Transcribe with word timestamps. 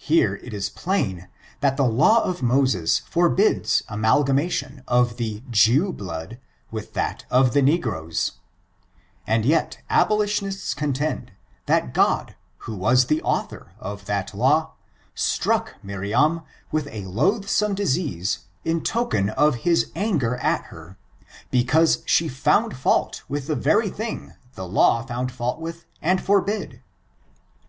Here, 0.00 0.34
it 0.42 0.52
is 0.52 0.68
plain 0.68 1.28
that 1.60 1.76
the 1.76 1.84
law 1.86 2.24
of 2.24 2.42
Moses 2.42 2.98
forbids 2.98 3.84
amalgamation 3.88 4.82
of 4.88 5.18
the 5.18 5.44
Jew 5.50 5.92
blood 5.92 6.40
with 6.72 6.94
that 6.94 7.24
of 7.30 7.52
the 7.52 7.62
negro's; 7.62 8.40
and 9.24 9.44
yet 9.44 9.78
abolitionists 9.88 10.74
contend, 10.74 11.30
that 11.66 11.94
God, 11.94 12.34
who 12.66 12.74
was 12.74 13.04
the 13.06 13.22
author 13.22 13.70
of 13.78 14.06
that 14.06 14.34
law, 14.34 14.72
struck 15.14 15.76
Miriam 15.80 16.40
with 16.72 16.88
a 16.88 17.02
loathsome 17.04 17.76
disease 17.76 18.46
in 18.64 18.80
token 18.82 19.30
of' 19.30 19.54
his 19.64 19.92
anger 19.94 20.34
at 20.38 20.64
her, 20.72 20.98
because 21.52 22.02
she 22.04 22.26
found 22.26 22.76
fault 22.76 23.22
with 23.28 23.46
the 23.46 23.54
very 23.54 23.90
thing 23.90 24.34
the 24.56 24.66
law 24.66 25.02
found 25.06 25.30
fault 25.30 25.60
with 25.60 25.84
and 26.02 26.20
forbid. 26.20 26.82